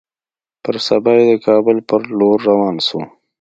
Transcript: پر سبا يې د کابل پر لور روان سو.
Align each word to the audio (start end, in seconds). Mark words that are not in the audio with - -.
پر 0.63 0.75
سبا 0.87 1.11
يې 1.17 1.23
د 1.29 1.33
کابل 1.45 1.77
پر 1.89 2.01
لور 2.19 2.37
روان 2.49 2.75
سو. 2.87 2.99